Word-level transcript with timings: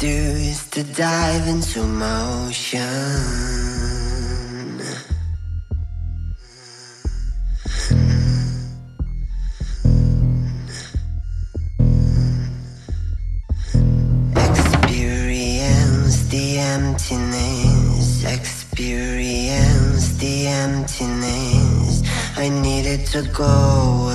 seduced 0.00 0.72
to 0.72 0.82
dive 0.94 1.46
into 1.46 1.82
motion. 1.82 2.78
Experience 14.36 16.16
the 16.28 16.58
emptiness, 16.58 18.24
experience 18.24 20.16
the 20.16 20.46
emptiness. 20.46 22.02
I 22.38 22.48
needed 22.48 23.04
to 23.08 23.22
go 23.34 23.44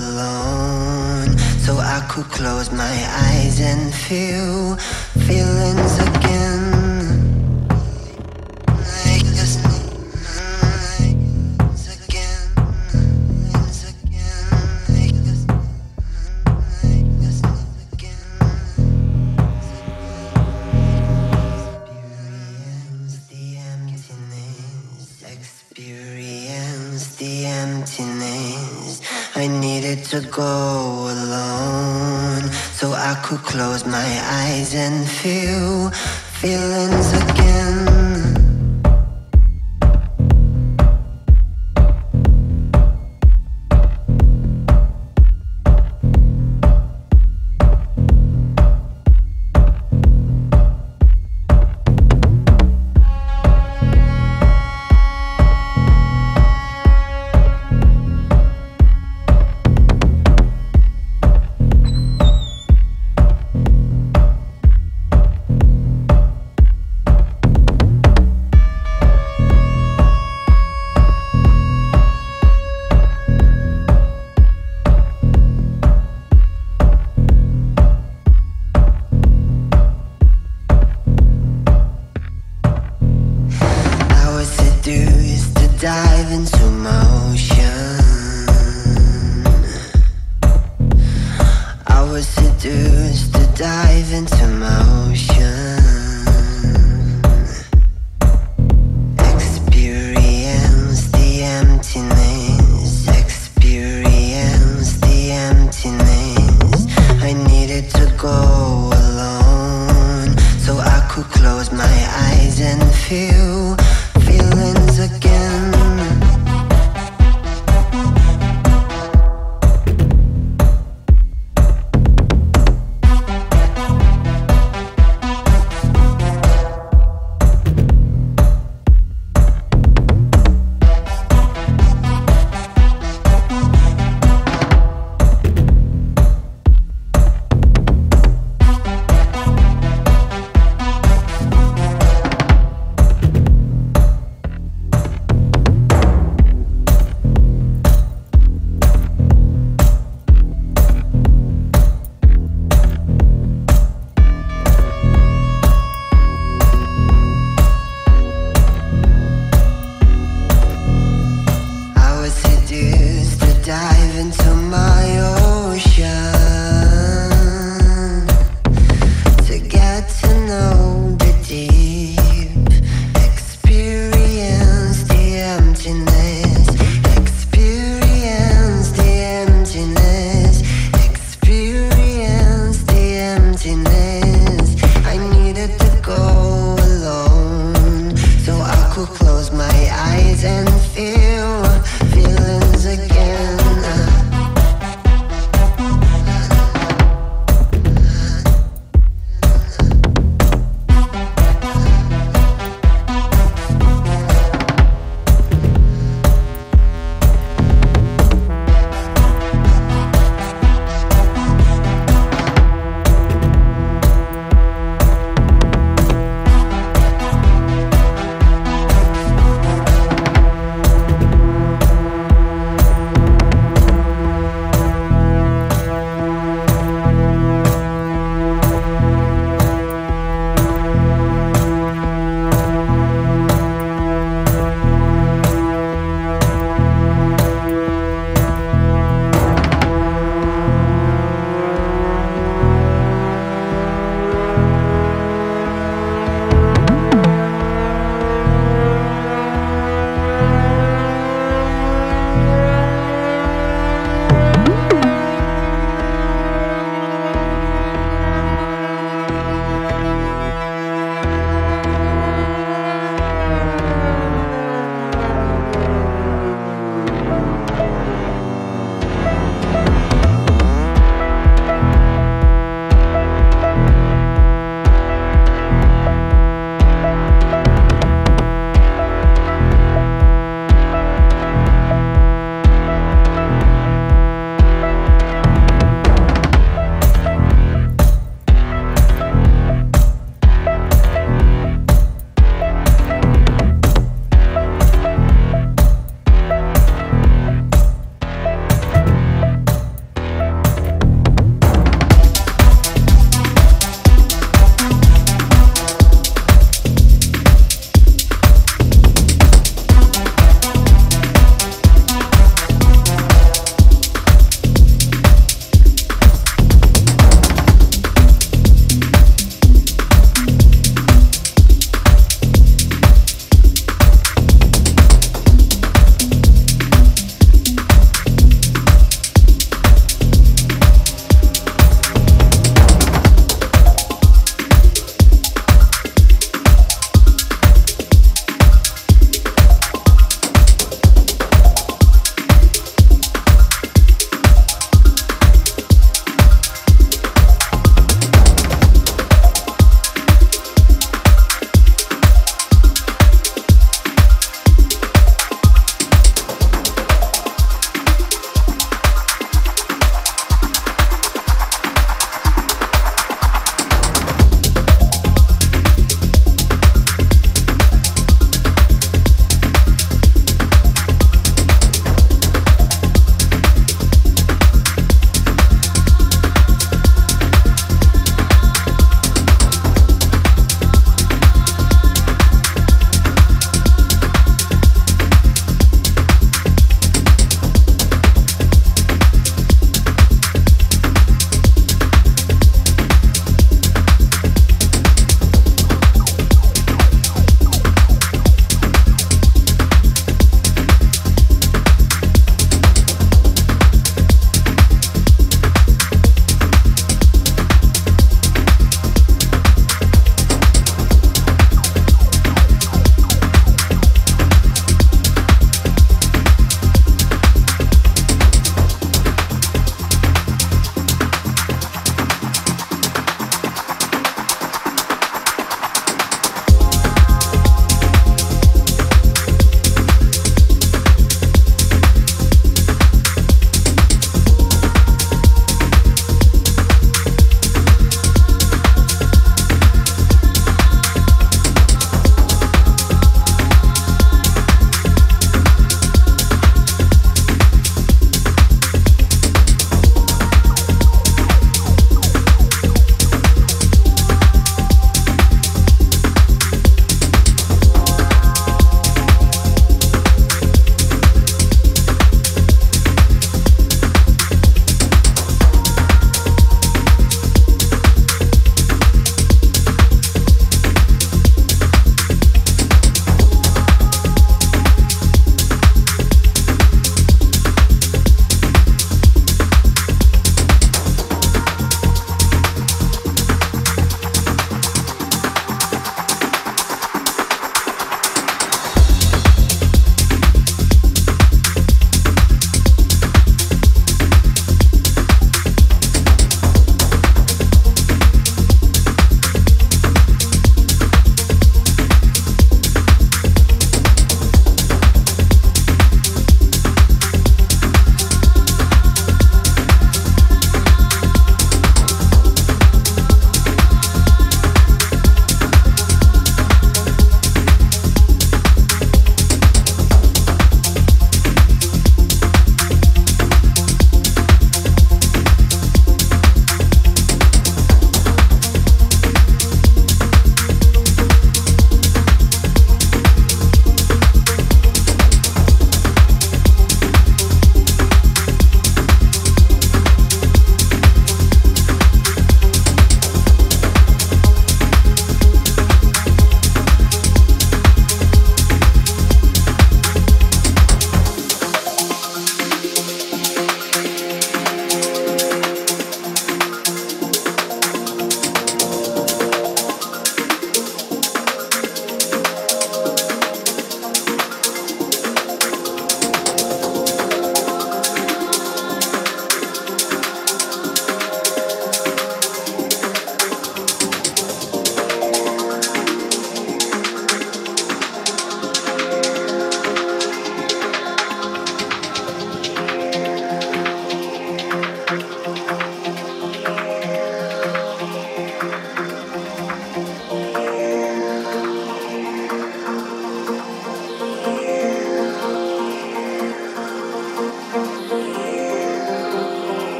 alone 0.00 1.36
so 1.58 1.76
I 1.76 2.00
could 2.10 2.30
close 2.30 2.72
my 2.72 2.96
eyes 3.28 3.60
and 3.60 3.94
feel 3.94 4.78
feelings 5.26 6.03